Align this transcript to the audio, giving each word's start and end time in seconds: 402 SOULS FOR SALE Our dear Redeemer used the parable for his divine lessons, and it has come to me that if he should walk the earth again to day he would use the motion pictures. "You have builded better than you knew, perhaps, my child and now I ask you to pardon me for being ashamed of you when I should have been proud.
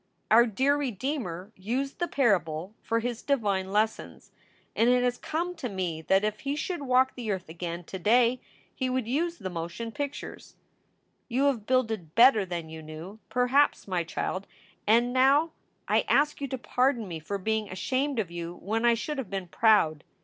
402 0.31 0.33
SOULS 0.33 0.33
FOR 0.33 0.33
SALE 0.33 0.39
Our 0.39 0.55
dear 0.55 0.77
Redeemer 0.79 1.51
used 1.55 1.99
the 1.99 2.07
parable 2.07 2.73
for 2.81 2.99
his 3.01 3.21
divine 3.21 3.71
lessons, 3.71 4.31
and 4.75 4.89
it 4.89 5.03
has 5.03 5.19
come 5.19 5.53
to 5.57 5.69
me 5.69 6.01
that 6.01 6.23
if 6.23 6.39
he 6.39 6.55
should 6.55 6.81
walk 6.81 7.13
the 7.13 7.29
earth 7.29 7.47
again 7.47 7.83
to 7.83 7.99
day 7.99 8.41
he 8.73 8.89
would 8.89 9.07
use 9.07 9.37
the 9.37 9.51
motion 9.51 9.91
pictures. 9.91 10.55
"You 11.27 11.43
have 11.43 11.67
builded 11.67 12.15
better 12.15 12.45
than 12.47 12.67
you 12.67 12.81
knew, 12.81 13.19
perhaps, 13.29 13.87
my 13.87 14.03
child 14.03 14.47
and 14.87 15.13
now 15.13 15.51
I 15.87 16.01
ask 16.09 16.41
you 16.41 16.47
to 16.47 16.57
pardon 16.57 17.07
me 17.07 17.19
for 17.19 17.37
being 17.37 17.69
ashamed 17.69 18.17
of 18.17 18.31
you 18.31 18.55
when 18.55 18.85
I 18.85 18.95
should 18.95 19.19
have 19.19 19.29
been 19.29 19.49
proud. 19.49 20.03